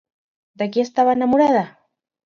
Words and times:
De 0.61 0.69
qui 0.73 0.83
estava 0.85 1.15
enamorada? 1.19 1.65